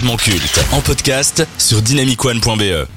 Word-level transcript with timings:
culte 0.00 0.58
en 0.72 0.80
podcast 0.80 1.46
sur 1.58 1.82
dynamicone.be. 1.82 2.88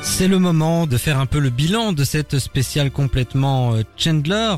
C'est 0.00 0.26
le 0.26 0.40
moment 0.40 0.88
de 0.88 0.96
faire 0.96 1.20
un 1.20 1.26
peu 1.26 1.38
le 1.38 1.50
bilan 1.50 1.92
de 1.92 2.02
cette 2.02 2.40
spéciale 2.40 2.90
complètement 2.90 3.74
euh, 3.74 3.82
Chandler. 3.96 4.56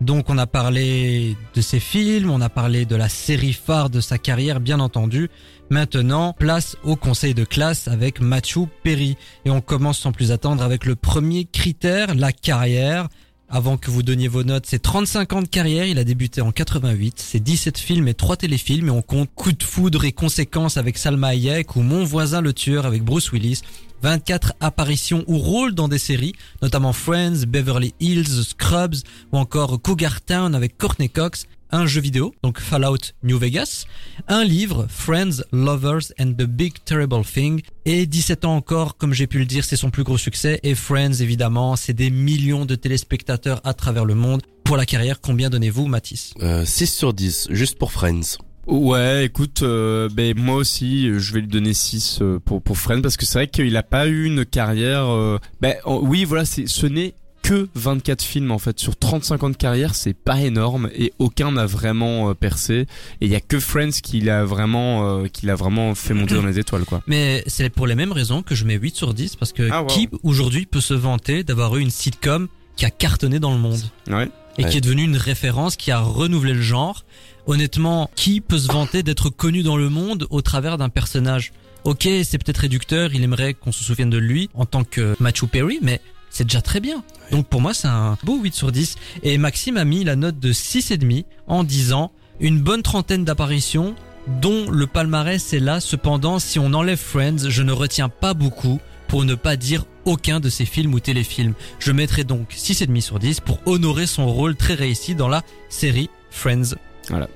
Donc 0.00 0.28
on 0.28 0.36
a 0.36 0.46
parlé 0.46 1.36
de 1.54 1.60
ses 1.60 1.80
films, 1.80 2.30
on 2.30 2.40
a 2.40 2.50
parlé 2.50 2.84
de 2.84 2.96
la 2.96 3.08
série 3.08 3.54
phare 3.54 3.88
de 3.88 4.00
sa 4.00 4.18
carrière 4.18 4.60
bien 4.60 4.78
entendu. 4.80 5.30
Maintenant, 5.70 6.34
place 6.38 6.76
au 6.84 6.96
conseil 6.96 7.34
de 7.34 7.44
classe 7.44 7.88
avec 7.88 8.20
Matthew 8.20 8.66
Perry. 8.82 9.16
Et 9.44 9.50
on 9.50 9.60
commence 9.60 9.98
sans 9.98 10.12
plus 10.12 10.32
attendre 10.32 10.62
avec 10.62 10.84
le 10.84 10.96
premier 10.96 11.46
critère, 11.46 12.14
la 12.14 12.32
carrière. 12.32 13.08
Avant 13.48 13.76
que 13.76 13.92
vous 13.92 14.02
donniez 14.02 14.26
vos 14.26 14.42
notes, 14.42 14.66
c'est 14.66 14.80
35 14.80 15.32
ans 15.34 15.42
de 15.42 15.46
carrière, 15.46 15.86
il 15.86 15.98
a 15.98 16.04
débuté 16.04 16.40
en 16.40 16.50
88, 16.50 17.14
c'est 17.18 17.38
17 17.38 17.78
films 17.78 18.08
et 18.08 18.14
3 18.14 18.38
téléfilms 18.38 18.88
et 18.88 18.90
on 18.90 19.02
compte 19.02 19.30
Coup 19.36 19.52
de 19.52 19.62
foudre 19.62 20.04
et 20.04 20.10
conséquences 20.10 20.76
avec 20.76 20.98
Salma 20.98 21.28
Hayek 21.28 21.76
ou 21.76 21.82
Mon 21.82 22.02
voisin 22.02 22.40
le 22.40 22.52
tueur 22.52 22.86
avec 22.86 23.04
Bruce 23.04 23.30
Willis. 23.30 23.60
24 24.02 24.54
apparitions 24.60 25.24
ou 25.26 25.38
rôles 25.38 25.74
dans 25.74 25.88
des 25.88 25.98
séries, 25.98 26.34
notamment 26.60 26.92
Friends, 26.92 27.46
Beverly 27.46 27.94
Hills, 28.00 28.44
Scrubs 28.44 28.96
ou 29.32 29.38
encore 29.38 29.80
Cougar 29.80 30.20
Town 30.20 30.54
avec 30.54 30.76
Courtney 30.76 31.08
Cox, 31.08 31.46
un 31.70 31.86
jeu 31.86 32.00
vidéo, 32.00 32.34
donc 32.42 32.60
Fallout 32.60 33.12
New 33.22 33.38
Vegas, 33.38 33.84
un 34.28 34.44
livre, 34.44 34.86
Friends, 34.88 35.42
Lovers 35.52 36.12
and 36.18 36.32
the 36.32 36.44
Big 36.44 36.74
Terrible 36.84 37.24
Thing, 37.24 37.62
et 37.84 38.06
17 38.06 38.44
ans 38.44 38.56
encore, 38.56 38.96
comme 38.96 39.12
j'ai 39.12 39.26
pu 39.26 39.38
le 39.38 39.44
dire, 39.46 39.64
c'est 39.64 39.76
son 39.76 39.90
plus 39.90 40.04
gros 40.04 40.18
succès, 40.18 40.60
et 40.62 40.74
Friends 40.74 41.20
évidemment, 41.20 41.76
c'est 41.76 41.94
des 41.94 42.10
millions 42.10 42.64
de 42.64 42.74
téléspectateurs 42.74 43.60
à 43.64 43.74
travers 43.74 44.04
le 44.04 44.14
monde. 44.14 44.42
Pour 44.64 44.76
la 44.76 44.86
carrière, 44.86 45.20
combien 45.20 45.50
donnez-vous, 45.50 45.86
Mathis? 45.86 46.34
Euh, 46.42 46.64
6 46.64 46.86
sur 46.86 47.14
10, 47.14 47.48
juste 47.50 47.78
pour 47.78 47.92
Friends. 47.92 48.38
Ouais, 48.66 49.26
écoute, 49.26 49.62
euh, 49.62 50.08
ben 50.12 50.34
moi 50.36 50.56
aussi, 50.56 51.08
je 51.20 51.32
vais 51.32 51.40
lui 51.40 51.46
donner 51.46 51.72
6 51.72 52.18
euh, 52.20 52.40
pour 52.44 52.60
pour 52.60 52.76
Friends 52.76 53.00
parce 53.00 53.16
que 53.16 53.24
c'est 53.24 53.38
vrai 53.38 53.46
qu'il 53.46 53.76
a 53.76 53.84
pas 53.84 54.08
eu 54.08 54.24
une 54.24 54.44
carrière. 54.44 55.06
Euh, 55.06 55.38
ben 55.60 55.76
oui, 55.86 56.24
voilà, 56.24 56.44
c'est 56.44 56.66
ce 56.66 56.86
n'est 56.86 57.14
que 57.48 57.68
24 57.74 58.22
films 58.22 58.50
en 58.50 58.58
fait 58.58 58.78
sur 58.80 58.96
35 58.96 59.42
ans 59.44 59.50
de 59.50 59.56
carrière, 59.56 59.94
c'est 59.94 60.14
pas 60.14 60.40
énorme 60.40 60.88
et 60.94 61.12
aucun 61.18 61.52
n'a 61.52 61.66
vraiment 61.66 62.34
percé. 62.34 62.86
Et 63.20 63.26
il 63.26 63.28
y 63.28 63.34
a 63.36 63.40
que 63.40 63.60
Friends 63.60 64.00
qui 64.02 64.20
l'a 64.20 64.44
vraiment 64.44 65.24
qui 65.28 65.46
l'a 65.46 65.54
vraiment 65.54 65.94
fait 65.94 66.14
monter 66.14 66.34
dans 66.34 66.46
les 66.46 66.58
étoiles 66.58 66.84
quoi. 66.84 67.02
Mais 67.06 67.42
c'est 67.46 67.70
pour 67.70 67.86
les 67.86 67.94
mêmes 67.94 68.12
raisons 68.12 68.42
que 68.42 68.54
je 68.54 68.64
mets 68.64 68.74
8 68.76 68.96
sur 68.96 69.14
10 69.14 69.36
parce 69.36 69.52
que 69.52 69.68
Ah, 69.70 69.82
wow. 69.82 69.86
qui 69.88 70.08
aujourd'hui 70.22 70.66
peut 70.66 70.80
se 70.80 70.94
vanter 70.94 71.44
d'avoir 71.44 71.76
eu 71.76 71.80
une 71.80 71.90
sitcom 71.90 72.48
qui 72.76 72.84
a 72.84 72.90
cartonné 72.90 73.38
dans 73.38 73.52
le 73.52 73.58
monde 73.58 73.80
Ouais. 74.08 74.28
et 74.58 74.64
Ouais. 74.64 74.70
qui 74.70 74.76
est 74.78 74.80
devenue 74.80 75.04
une 75.04 75.16
référence 75.16 75.76
qui 75.76 75.90
a 75.90 76.00
renouvelé 76.00 76.52
le 76.54 76.62
genre? 76.62 77.04
Honnêtement, 77.46 78.10
qui 78.16 78.40
peut 78.40 78.58
se 78.58 78.66
vanter 78.66 79.02
d'être 79.04 79.30
connu 79.30 79.62
dans 79.62 79.76
le 79.76 79.88
monde 79.88 80.26
au 80.30 80.42
travers 80.42 80.78
d'un 80.78 80.88
personnage? 80.88 81.52
Ok, 81.84 82.08
c'est 82.24 82.38
peut-être 82.38 82.58
réducteur, 82.58 83.14
il 83.14 83.22
aimerait 83.22 83.54
qu'on 83.54 83.70
se 83.70 83.84
souvienne 83.84 84.10
de 84.10 84.18
lui 84.18 84.50
en 84.54 84.66
tant 84.66 84.82
que 84.82 85.14
Matthew 85.20 85.46
Perry, 85.46 85.78
mais 85.80 86.00
c'est 86.36 86.44
déjà 86.44 86.60
très 86.60 86.80
bien. 86.80 87.02
Donc 87.30 87.46
pour 87.46 87.62
moi, 87.62 87.72
c'est 87.72 87.88
un 87.88 88.18
beau 88.22 88.38
8 88.38 88.54
sur 88.54 88.70
10. 88.70 88.96
Et 89.22 89.38
Maxime 89.38 89.78
a 89.78 89.84
mis 89.84 90.04
la 90.04 90.16
note 90.16 90.38
de 90.38 90.52
6,5 90.52 91.24
en 91.46 91.64
disant 91.64 92.12
une 92.40 92.60
bonne 92.60 92.82
trentaine 92.82 93.24
d'apparitions 93.24 93.94
dont 94.42 94.70
le 94.70 94.86
palmarès 94.86 95.52
est 95.54 95.60
là. 95.60 95.80
Cependant, 95.80 96.38
si 96.38 96.58
on 96.58 96.74
enlève 96.74 96.98
Friends, 96.98 97.48
je 97.48 97.62
ne 97.62 97.72
retiens 97.72 98.10
pas 98.10 98.34
beaucoup 98.34 98.80
pour 99.08 99.24
ne 99.24 99.34
pas 99.34 99.56
dire 99.56 99.86
aucun 100.04 100.38
de 100.38 100.50
ses 100.50 100.66
films 100.66 100.92
ou 100.92 101.00
téléfilms. 101.00 101.54
Je 101.78 101.92
mettrai 101.92 102.24
donc 102.24 102.50
6,5 102.52 103.00
sur 103.00 103.18
10 103.18 103.40
pour 103.40 103.60
honorer 103.64 104.06
son 104.06 104.26
rôle 104.26 104.56
très 104.56 104.74
réussi 104.74 105.14
dans 105.14 105.28
la 105.28 105.42
série 105.70 106.10
Friends. 106.30 106.74
Voilà. 107.08 107.28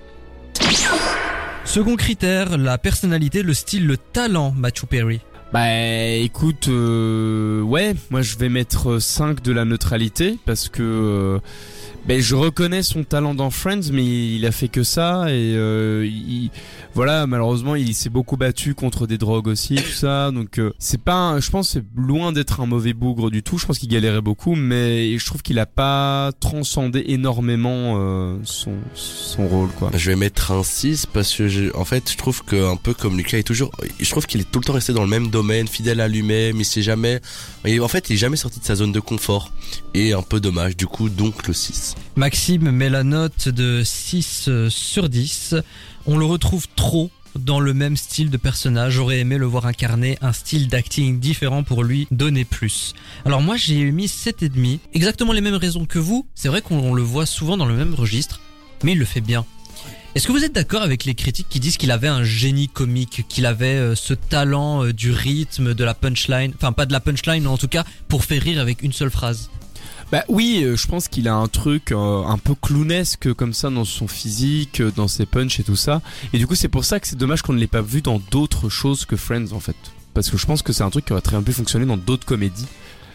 Second 1.64 1.96
critère, 1.96 2.58
la 2.58 2.76
personnalité, 2.76 3.42
le 3.42 3.54
style, 3.54 3.86
le 3.86 3.96
talent, 3.96 4.52
Matthew 4.54 4.84
Perry. 4.86 5.20
Bah 5.52 5.68
écoute, 5.68 6.68
euh, 6.68 7.60
ouais, 7.62 7.94
moi 8.10 8.22
je 8.22 8.38
vais 8.38 8.48
mettre 8.48 9.00
5 9.00 9.42
de 9.42 9.50
la 9.50 9.64
neutralité 9.64 10.38
parce 10.46 10.68
que 10.68 10.80
euh, 10.80 11.38
ben, 12.06 12.20
je 12.20 12.34
reconnais 12.34 12.82
son 12.82 13.04
talent 13.04 13.34
dans 13.34 13.50
Friends, 13.50 13.92
mais 13.92 14.04
il 14.04 14.46
a 14.46 14.52
fait 14.52 14.68
que 14.68 14.82
ça 14.82 15.26
et 15.28 15.54
euh, 15.54 16.06
il, 16.06 16.50
voilà 16.94 17.26
malheureusement 17.26 17.76
il 17.76 17.94
s'est 17.94 18.08
beaucoup 18.08 18.36
battu 18.36 18.74
contre 18.74 19.06
des 19.06 19.18
drogues 19.18 19.46
aussi 19.48 19.76
tout 19.76 19.92
ça, 19.92 20.30
donc 20.30 20.58
euh, 20.58 20.72
c'est 20.78 21.00
pas, 21.00 21.38
je 21.40 21.50
pense 21.50 21.70
c'est 21.70 21.84
loin 21.94 22.32
d'être 22.32 22.60
un 22.60 22.66
mauvais 22.66 22.94
bougre 22.94 23.30
du 23.30 23.42
tout. 23.42 23.58
Je 23.58 23.66
pense 23.66 23.78
qu'il 23.78 23.88
galérait 23.88 24.22
beaucoup, 24.22 24.54
mais 24.54 25.18
je 25.18 25.26
trouve 25.26 25.42
qu'il 25.42 25.58
a 25.58 25.66
pas 25.66 26.32
transcendé 26.40 27.04
énormément 27.08 27.96
euh, 27.98 28.38
son 28.44 28.72
son 28.94 29.46
rôle 29.46 29.68
quoi. 29.78 29.90
Je 29.94 30.10
vais 30.10 30.16
mettre 30.16 30.52
un 30.52 30.62
6 30.62 31.06
parce 31.06 31.34
que 31.34 31.48
je, 31.48 31.76
en 31.76 31.84
fait 31.84 32.10
je 32.10 32.16
trouve 32.16 32.42
que 32.44 32.70
un 32.70 32.76
peu 32.76 32.94
comme 32.94 33.16
Lucas 33.18 33.38
est 33.38 33.42
toujours 33.42 33.70
je 34.00 34.10
trouve 34.10 34.26
qu'il 34.26 34.40
est 34.40 34.50
tout 34.50 34.58
le 34.58 34.64
temps 34.64 34.72
resté 34.72 34.92
dans 34.92 35.02
le 35.02 35.08
même 35.08 35.28
domaine, 35.28 35.68
fidèle 35.68 36.00
à 36.00 36.08
lui-même, 36.08 36.58
il 36.58 36.64
s'est 36.64 36.82
jamais 36.82 37.20
en 37.64 37.88
fait 37.88 38.08
il 38.08 38.14
est 38.14 38.18
jamais 38.18 38.36
sorti 38.36 38.58
de 38.58 38.64
sa 38.64 38.74
zone 38.74 38.92
de 38.92 39.00
confort 39.00 39.52
et 39.94 40.12
un 40.12 40.22
peu 40.22 40.40
dommage 40.40 40.76
du 40.76 40.86
coup 40.86 41.08
donc 41.08 41.46
le 41.46 41.52
6. 41.52 41.89
Maxime 42.16 42.70
met 42.70 42.88
la 42.88 43.04
note 43.04 43.48
de 43.48 43.82
6 43.84 44.50
sur 44.68 45.08
10. 45.08 45.54
On 46.06 46.18
le 46.18 46.24
retrouve 46.24 46.66
trop 46.76 47.10
dans 47.38 47.60
le 47.60 47.74
même 47.74 47.96
style 47.96 48.30
de 48.30 48.36
personnage. 48.36 48.94
J'aurais 48.94 49.20
aimé 49.20 49.38
le 49.38 49.46
voir 49.46 49.66
incarner 49.66 50.18
un 50.20 50.32
style 50.32 50.68
d'acting 50.68 51.20
différent 51.20 51.62
pour 51.62 51.84
lui 51.84 52.06
donner 52.10 52.44
plus. 52.44 52.94
Alors 53.24 53.40
moi 53.40 53.56
j'ai 53.56 53.90
mis 53.90 54.06
7,5. 54.06 54.78
Exactement 54.94 55.32
les 55.32 55.40
mêmes 55.40 55.54
raisons 55.54 55.84
que 55.84 55.98
vous. 55.98 56.26
C'est 56.34 56.48
vrai 56.48 56.62
qu'on 56.62 56.94
le 56.94 57.02
voit 57.02 57.26
souvent 57.26 57.56
dans 57.56 57.66
le 57.66 57.74
même 57.74 57.94
registre, 57.94 58.40
mais 58.82 58.92
il 58.92 58.98
le 58.98 59.04
fait 59.04 59.20
bien. 59.20 59.44
Est-ce 60.16 60.26
que 60.26 60.32
vous 60.32 60.44
êtes 60.44 60.54
d'accord 60.54 60.82
avec 60.82 61.04
les 61.04 61.14
critiques 61.14 61.48
qui 61.48 61.60
disent 61.60 61.76
qu'il 61.76 61.92
avait 61.92 62.08
un 62.08 62.24
génie 62.24 62.66
comique, 62.66 63.24
qu'il 63.28 63.46
avait 63.46 63.76
euh, 63.76 63.94
ce 63.94 64.12
talent 64.12 64.84
euh, 64.84 64.92
du 64.92 65.12
rythme, 65.12 65.72
de 65.72 65.84
la 65.84 65.94
punchline, 65.94 66.52
enfin 66.56 66.72
pas 66.72 66.84
de 66.84 66.92
la 66.92 66.98
punchline, 66.98 67.46
en 67.46 67.56
tout 67.56 67.68
cas 67.68 67.84
pour 68.08 68.24
faire 68.24 68.42
rire 68.42 68.60
avec 68.60 68.82
une 68.82 68.92
seule 68.92 69.10
phrase? 69.10 69.50
Bah 70.12 70.24
oui, 70.28 70.62
euh, 70.64 70.76
je 70.76 70.86
pense 70.88 71.06
qu'il 71.08 71.28
a 71.28 71.34
un 71.34 71.46
truc 71.46 71.92
euh, 71.92 72.22
un 72.24 72.36
peu 72.38 72.54
clownesque 72.60 73.32
comme 73.34 73.52
ça 73.52 73.70
dans 73.70 73.84
son 73.84 74.08
physique, 74.08 74.80
euh, 74.80 74.90
dans 74.96 75.06
ses 75.06 75.24
punchs 75.24 75.60
et 75.60 75.62
tout 75.62 75.76
ça. 75.76 76.02
Et 76.32 76.38
du 76.38 76.46
coup, 76.48 76.56
c'est 76.56 76.68
pour 76.68 76.84
ça 76.84 76.98
que 76.98 77.06
c'est 77.06 77.16
dommage 77.16 77.42
qu'on 77.42 77.52
ne 77.52 77.58
l'ait 77.60 77.66
pas 77.68 77.82
vu 77.82 78.02
dans 78.02 78.20
d'autres 78.30 78.68
choses 78.68 79.04
que 79.04 79.16
Friends 79.16 79.52
en 79.52 79.60
fait. 79.60 79.76
Parce 80.14 80.28
que 80.28 80.36
je 80.36 80.46
pense 80.46 80.62
que 80.62 80.72
c'est 80.72 80.82
un 80.82 80.90
truc 80.90 81.04
qui 81.04 81.12
aurait 81.12 81.22
très 81.22 81.36
bien 81.36 81.42
pu 81.44 81.52
fonctionner 81.52 81.86
dans 81.86 81.96
d'autres 81.96 82.26
comédies. 82.26 82.66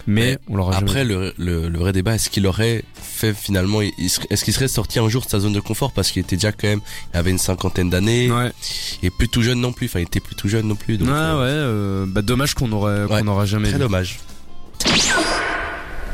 Mais 0.08 0.34
Mais 0.34 0.40
on 0.48 0.56
l'aura 0.56 0.72
jamais 0.74 0.84
Après 0.90 1.04
le, 1.04 1.34
le, 1.38 1.68
le 1.68 1.80
vrai 1.80 1.92
débat 1.92 2.14
est-ce 2.14 2.30
qu'il 2.30 2.46
aurait 2.46 2.84
fait 2.94 3.34
finalement 3.34 3.82
est-ce 3.82 4.44
qu'il 4.46 4.54
serait 4.54 4.68
sorti 4.68 5.00
un 5.00 5.10
jour 5.10 5.26
de 5.26 5.30
sa 5.32 5.40
zone 5.40 5.52
de 5.54 5.60
confort? 5.60 5.92
Parce 5.94 6.12
qu'il 6.12 6.22
était 6.22 6.36
déjà 6.36 6.52
quand 6.52 6.68
même 6.68 6.82
il 7.14 7.18
avait 7.18 7.32
une 7.32 7.40
cinquantaine 7.40 7.90
d'années 7.90 8.32
Ouais, 8.32 8.52
et 9.02 9.10
plus 9.10 9.28
tout 9.30 9.42
jeune 9.42 9.60
non 9.60 9.74
plus 9.74 9.88
enfin 9.88 10.00
il 10.02 10.04
était 10.04 10.20
plus 10.20 10.36
tout 10.36 10.48
jeune 10.48 10.68
non 10.68 10.76
plus 10.76 11.00
donc 11.00 11.08
ouais, 11.08 11.14
euh, 11.16 11.34
ouais. 11.40 11.44
euh, 11.50 12.06
bah 12.08 12.22
dommage 12.22 12.54
qu'on 12.54 12.72
aurait, 12.72 13.06
Ouais. 13.06 13.22
qu'on 13.22 13.28
aura 13.30 13.46
jamais 13.48 13.68
très 13.70 13.78
vu. 13.78 13.84
dommage. 13.84 14.20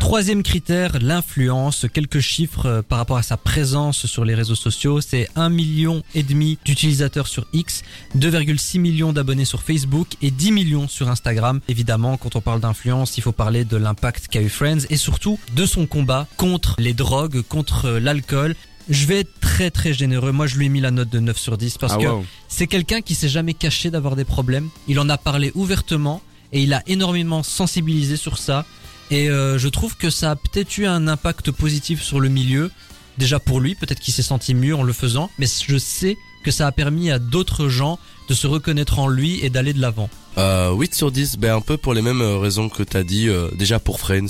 Troisième 0.02 0.42
critère, 0.42 0.98
l'influence. 1.00 1.86
Quelques 1.94 2.22
chiffres 2.22 2.66
euh, 2.66 2.82
par 2.82 2.98
rapport 2.98 3.18
à 3.18 3.22
sa 3.22 3.38
présence 3.38 4.08
sur 4.08 4.26
les 4.26 4.34
réseaux 4.34 4.56
sociaux. 4.56 5.00
C'est 5.00 5.30
1 5.36 5.50
million 5.50 6.02
et 6.16 6.24
demi 6.24 6.58
d'utilisateurs 6.66 7.28
sur 7.28 7.46
X, 7.54 7.84
2,6 8.18 8.80
millions 8.80 9.14
d'abonnés 9.14 9.46
sur 9.46 9.62
Facebook 9.62 10.08
et 10.24 10.32
10 10.32 10.54
millions 10.54 10.88
sur 10.88 11.08
Instagram. 11.08 11.62
Évidemment, 11.68 12.18
quand 12.18 12.36
on 12.36 12.42
parle 12.42 12.62
d'influence, 12.62 13.18
il 13.18 13.22
faut 13.22 13.32
parler 13.32 13.64
de 13.64 13.78
l'impact 13.78 14.28
qu'a 14.28 14.42
eu 14.42 14.50
Friends 14.50 14.86
et 14.90 14.98
surtout 14.98 15.40
de 15.56 15.68
son 15.68 15.86
combat 15.86 16.28
contre 16.36 16.76
les 16.80 16.94
drogues, 16.96 17.44
contre 17.44 17.86
euh, 17.86 18.00
l'alcool. 18.00 18.56
Je 18.90 19.06
vais 19.06 19.20
être 19.20 19.40
très 19.40 19.70
très 19.70 19.94
généreux. 19.94 20.32
Moi, 20.32 20.48
je 20.48 20.58
lui 20.58 20.66
ai 20.66 20.70
mis 20.70 20.82
la 20.82 20.90
note 20.90 21.10
de 21.10 21.20
9 21.20 21.38
sur 21.38 21.60
10 21.60 21.78
parce 21.78 21.94
Ah, 21.94 21.98
que 22.02 22.08
c'est 22.48 22.66
quelqu'un 22.66 23.02
qui 23.02 23.14
s'est 23.14 23.30
jamais 23.30 23.54
caché 23.54 23.92
d'avoir 23.92 24.16
des 24.16 24.26
problèmes. 24.26 24.68
Il 24.88 25.00
en 25.00 25.10
a 25.10 25.20
parlé 25.20 25.52
ouvertement 25.54 26.24
et 26.54 26.64
il 26.64 26.74
a 26.74 26.82
énormément 26.88 27.44
sensibilisé 27.44 28.18
sur 28.18 28.40
ça. 28.40 28.66
Et 29.12 29.30
euh, 29.30 29.58
je 29.58 29.68
trouve 29.68 29.98
que 29.98 30.10
ça 30.10 30.32
a 30.32 30.36
peut-être 30.38 30.78
eu 30.78 30.86
un 30.86 31.08
impact 31.08 31.52
positif 31.52 32.02
sur 32.02 32.22
le 32.22 32.30
milieu. 32.30 32.72
Déjà 33.18 33.40
pour 33.40 33.60
lui, 33.60 33.76
peut-être 33.76 34.00
qu'il 34.00 34.14
s'est 34.14 34.22
senti 34.22 34.54
mieux 34.56 34.74
en 34.74 34.84
le 34.84 34.94
faisant, 34.94 35.30
mais 35.38 35.46
je 35.46 35.78
sais 35.78 36.18
que 36.44 36.50
ça 36.50 36.66
a 36.66 36.72
permis 36.72 37.12
à 37.12 37.20
d'autres 37.20 37.68
gens 37.68 38.00
de 38.30 38.34
se 38.34 38.48
reconnaître 38.48 39.00
en 39.00 39.10
lui 39.10 39.44
et 39.44 39.50
d'aller 39.50 39.74
de 39.74 39.82
l'avant. 39.82 40.10
Euh, 40.38 40.72
8 40.74 40.96
sur 40.96 41.12
10, 41.12 41.38
ben 41.38 41.56
un 41.56 41.62
peu 41.62 41.78
pour 41.78 41.94
les 41.94 42.02
mêmes 42.02 42.22
euh, 42.22 42.38
raisons 42.38 42.70
que 42.70 42.84
t'as 42.84 43.04
dit, 43.04 43.28
euh, 43.28 43.50
déjà 43.54 43.80
pour 43.80 44.00
Friends, 44.00 44.28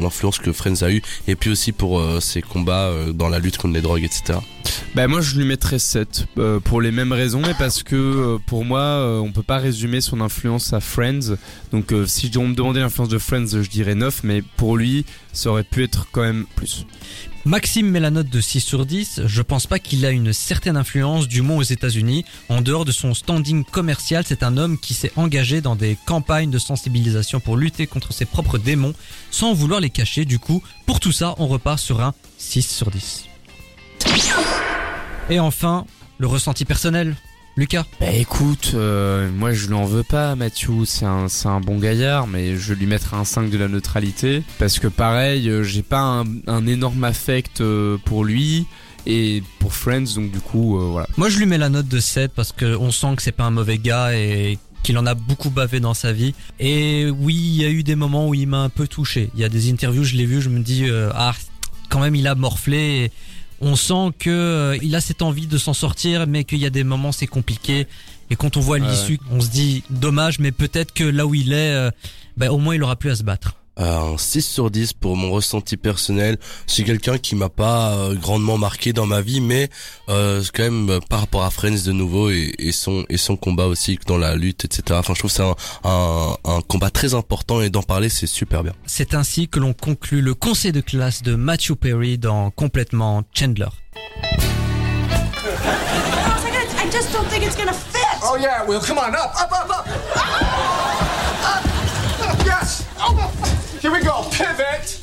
l'influence 0.00 0.38
que 0.38 0.52
Friends 0.52 0.82
a 0.82 0.90
eu, 0.90 1.02
et 1.26 1.36
puis 1.36 1.50
aussi 1.50 1.72
pour 1.72 2.00
euh, 2.00 2.20
ses 2.20 2.42
combats 2.42 2.92
dans 3.14 3.28
la 3.28 3.38
lutte 3.38 3.56
contre 3.56 3.74
les 3.74 3.80
drogues, 3.80 4.04
etc. 4.04 4.38
Bah 4.94 5.06
moi 5.06 5.20
je 5.20 5.36
lui 5.36 5.44
mettrais 5.44 5.78
7 5.78 6.26
euh, 6.38 6.60
pour 6.60 6.80
les 6.80 6.90
mêmes 6.90 7.12
raisons 7.12 7.40
mais 7.40 7.54
parce 7.58 7.82
que 7.82 8.38
pour 8.46 8.64
moi 8.64 8.80
euh, 8.80 9.18
on 9.18 9.32
peut 9.32 9.42
pas 9.42 9.58
résumer 9.58 10.00
son 10.00 10.20
influence 10.20 10.72
à 10.72 10.80
Friends 10.80 11.36
donc 11.72 11.92
si 12.06 12.30
on 12.36 12.48
me 12.48 12.54
demandait 12.54 12.80
l'influence 12.80 13.08
de 13.08 13.18
Friends 13.18 13.46
je 13.62 13.68
dirais 13.68 13.94
9 13.94 14.20
mais 14.24 14.42
pour 14.56 14.76
lui 14.76 15.04
ça 15.32 15.50
aurait 15.50 15.64
pu 15.64 15.84
être 15.84 16.08
quand 16.10 16.22
même 16.22 16.46
plus. 16.56 16.86
Maxime 17.48 17.88
met 17.88 18.00
la 18.00 18.10
note 18.10 18.28
de 18.28 18.42
6 18.42 18.60
sur 18.60 18.84
10. 18.84 19.22
Je 19.24 19.40
pense 19.40 19.66
pas 19.66 19.78
qu'il 19.78 20.04
a 20.04 20.10
une 20.10 20.34
certaine 20.34 20.76
influence, 20.76 21.28
du 21.28 21.40
moins 21.40 21.56
aux 21.56 21.62
États-Unis. 21.62 22.26
En 22.50 22.60
dehors 22.60 22.84
de 22.84 22.92
son 22.92 23.14
standing 23.14 23.64
commercial, 23.64 24.22
c'est 24.26 24.42
un 24.42 24.58
homme 24.58 24.78
qui 24.78 24.92
s'est 24.92 25.12
engagé 25.16 25.62
dans 25.62 25.74
des 25.74 25.96
campagnes 26.04 26.50
de 26.50 26.58
sensibilisation 26.58 27.40
pour 27.40 27.56
lutter 27.56 27.86
contre 27.86 28.12
ses 28.12 28.26
propres 28.26 28.58
démons 28.58 28.92
sans 29.30 29.54
vouloir 29.54 29.80
les 29.80 29.88
cacher. 29.88 30.26
Du 30.26 30.38
coup, 30.38 30.62
pour 30.84 31.00
tout 31.00 31.10
ça, 31.10 31.36
on 31.38 31.46
repart 31.46 31.78
sur 31.78 32.02
un 32.02 32.12
6 32.36 32.68
sur 32.68 32.90
10. 32.90 33.24
Et 35.30 35.40
enfin, 35.40 35.86
le 36.18 36.26
ressenti 36.26 36.66
personnel. 36.66 37.16
Lucas 37.58 37.86
Bah 37.98 38.12
écoute, 38.12 38.70
euh, 38.74 39.28
moi 39.32 39.52
je 39.52 39.66
lui 39.66 39.74
en 39.74 39.84
veux 39.84 40.04
pas, 40.04 40.36
Mathieu, 40.36 40.84
c'est 40.84 41.04
un, 41.04 41.60
bon 41.60 41.78
gaillard, 41.78 42.28
mais 42.28 42.56
je 42.56 42.72
vais 42.72 42.78
lui 42.78 42.86
mettre 42.86 43.14
un 43.14 43.24
5 43.24 43.50
de 43.50 43.58
la 43.58 43.66
neutralité, 43.66 44.44
parce 44.60 44.78
que 44.78 44.86
pareil, 44.86 45.48
euh, 45.50 45.64
j'ai 45.64 45.82
pas 45.82 46.00
un, 46.00 46.24
un 46.46 46.66
énorme 46.68 47.02
affect 47.02 47.60
euh, 47.60 47.98
pour 48.04 48.24
lui, 48.24 48.64
et 49.06 49.42
pour 49.58 49.74
Friends, 49.74 50.14
donc 50.14 50.30
du 50.30 50.38
coup, 50.38 50.78
euh, 50.78 50.84
voilà. 50.84 51.08
Moi, 51.16 51.30
je 51.30 51.38
lui 51.38 51.46
mets 51.46 51.58
la 51.58 51.68
note 51.68 51.88
de 51.88 51.98
7 51.98 52.30
parce 52.32 52.52
que 52.52 52.76
on 52.76 52.90
sent 52.90 53.16
que 53.16 53.22
c'est 53.22 53.32
pas 53.32 53.44
un 53.44 53.50
mauvais 53.50 53.78
gars 53.78 54.14
et 54.14 54.58
qu'il 54.82 54.96
en 54.98 55.06
a 55.06 55.14
beaucoup 55.14 55.50
bavé 55.50 55.80
dans 55.80 55.94
sa 55.94 56.12
vie. 56.12 56.34
Et 56.60 57.10
oui, 57.10 57.34
il 57.34 57.62
y 57.62 57.64
a 57.64 57.70
eu 57.70 57.82
des 57.82 57.96
moments 57.96 58.28
où 58.28 58.34
il 58.34 58.46
m'a 58.46 58.58
un 58.58 58.68
peu 58.68 58.86
touché. 58.86 59.30
Il 59.34 59.40
y 59.40 59.44
a 59.44 59.48
des 59.48 59.70
interviews, 59.70 60.04
je 60.04 60.14
l'ai 60.14 60.26
vu, 60.26 60.40
je 60.40 60.48
me 60.48 60.60
dis 60.60 60.84
euh, 60.88 61.10
ah, 61.14 61.34
quand 61.88 62.00
même 62.00 62.14
il 62.14 62.26
a 62.26 62.34
morflé. 62.34 63.10
On 63.60 63.76
sent 63.76 64.12
que 64.18 64.30
euh, 64.30 64.78
il 64.82 64.94
a 64.94 65.00
cette 65.00 65.22
envie 65.22 65.46
de 65.46 65.58
s'en 65.58 65.74
sortir, 65.74 66.26
mais 66.26 66.44
qu'il 66.44 66.58
y 66.58 66.66
a 66.66 66.70
des 66.70 66.84
moments 66.84 67.12
c'est 67.12 67.26
compliqué. 67.26 67.86
Et 68.30 68.36
quand 68.36 68.56
on 68.56 68.60
voit 68.60 68.78
l'issue, 68.78 69.18
on 69.30 69.40
se 69.40 69.48
dit 69.48 69.82
dommage, 69.90 70.38
mais 70.38 70.52
peut-être 70.52 70.92
que 70.92 71.04
là 71.04 71.26
où 71.26 71.34
il 71.34 71.52
est, 71.52 71.72
euh, 71.72 71.90
ben, 72.36 72.50
au 72.50 72.58
moins 72.58 72.74
il 72.74 72.82
aura 72.82 72.96
plus 72.96 73.10
à 73.10 73.16
se 73.16 73.22
battre. 73.22 73.54
Euh, 73.80 74.14
un 74.14 74.18
6 74.18 74.42
sur 74.42 74.70
10 74.70 74.92
pour 74.94 75.16
mon 75.16 75.30
ressenti 75.30 75.76
personnel. 75.76 76.38
C'est 76.66 76.84
quelqu'un 76.84 77.18
qui 77.18 77.34
m'a 77.36 77.48
pas 77.48 77.92
euh, 77.92 78.14
grandement 78.14 78.58
marqué 78.58 78.92
dans 78.92 79.06
ma 79.06 79.20
vie, 79.20 79.40
mais 79.40 79.68
euh, 80.08 80.42
c'est 80.42 80.50
quand 80.52 80.64
même 80.64 80.90
euh, 80.90 81.00
par 81.08 81.20
rapport 81.20 81.44
à 81.44 81.50
Friends 81.50 81.84
de 81.86 81.92
nouveau 81.92 82.30
et, 82.30 82.54
et 82.58 82.72
son 82.72 83.04
et 83.08 83.16
son 83.16 83.36
combat 83.36 83.66
aussi 83.66 83.98
dans 84.06 84.18
la 84.18 84.34
lutte, 84.34 84.64
etc. 84.64 84.82
Enfin, 84.98 85.14
je 85.14 85.20
trouve 85.20 85.30
que 85.30 85.36
c'est 85.36 85.42
un, 85.42 85.54
un, 85.84 86.36
un 86.44 86.60
combat 86.62 86.90
très 86.90 87.14
important 87.14 87.60
et 87.60 87.70
d'en 87.70 87.82
parler 87.82 88.08
c'est 88.08 88.26
super 88.26 88.62
bien. 88.62 88.72
C'est 88.86 89.14
ainsi 89.14 89.48
que 89.48 89.60
l'on 89.60 89.72
conclut 89.74 90.22
le 90.22 90.34
conseil 90.34 90.72
de 90.72 90.80
classe 90.80 91.22
de 91.22 91.34
Matthew 91.36 91.74
Perry 91.74 92.18
dans 92.18 92.50
Complètement 92.50 93.22
Chandler. 93.32 93.68
I 96.80 96.90
just 96.90 97.12
don't 97.12 97.28
think 97.28 97.44
it's 97.44 97.56
gonna 97.56 97.72
fit. 97.72 97.98
Oh 98.22 98.36
yeah, 98.40 98.64
well 98.66 98.80
come 98.80 98.98
on, 98.98 99.14
up, 99.14 99.32
up, 99.38 99.52
up, 99.52 99.70
up. 99.70 99.86
Up. 101.44 102.46
Yes. 102.46 102.84
Oh. 102.98 103.47
Here 103.80 103.92
we 103.92 104.00
go. 104.00 104.24
Pivot. 104.32 105.00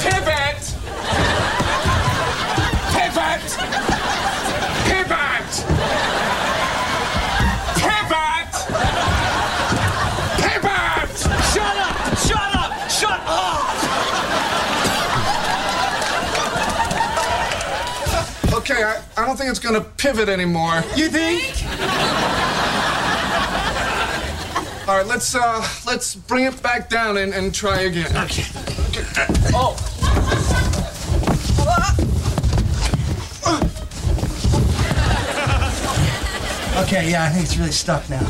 Pivot. 0.00 0.62
Pivot. 2.94 3.44
Pivot. 4.88 5.52
Pivot. 7.76 8.52
Pivot. 10.40 11.14
Shut 11.52 11.76
up. 11.76 11.96
Shut 12.16 12.50
up. 12.56 12.72
Shut 12.88 13.20
up. 13.26 13.58
Okay, 18.54 18.82
I, 18.82 19.02
I 19.18 19.26
don't 19.26 19.36
think 19.36 19.50
it's 19.50 19.58
gonna 19.58 19.82
pivot 19.82 20.30
anymore. 20.30 20.82
You 20.96 21.08
think? 21.10 21.67
All 24.88 24.96
right, 24.96 25.06
let's 25.06 25.34
uh 25.34 25.68
let's 25.86 26.14
bring 26.14 26.46
it 26.46 26.62
back 26.62 26.88
down 26.88 27.18
and, 27.18 27.34
and 27.34 27.54
try 27.54 27.80
again. 27.80 28.06
Okay. 28.24 28.44
Oh. 29.52 29.76
Okay, 36.82 37.10
yeah, 37.10 37.24
I 37.24 37.28
think 37.28 37.44
it's 37.44 37.58
really 37.58 37.70
stuck 37.70 38.08
now. 38.08 38.26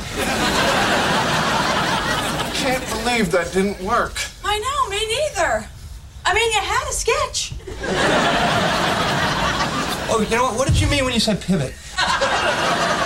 Can't 2.54 2.84
believe 2.90 3.30
that 3.30 3.52
didn't 3.52 3.80
work. 3.80 4.16
I 4.44 4.58
know, 4.58 4.90
me 4.90 4.98
neither. 5.06 5.68
I 6.24 6.34
mean, 6.34 6.50
you 6.50 6.58
had 6.58 6.88
a 6.88 6.92
sketch. 6.92 7.52
Oh, 10.10 10.26
you 10.28 10.34
know 10.34 10.42
what? 10.42 10.56
What 10.58 10.66
did 10.66 10.80
you 10.80 10.88
mean 10.88 11.04
when 11.04 11.14
you 11.14 11.20
said 11.20 11.40
pivot? 11.40 11.72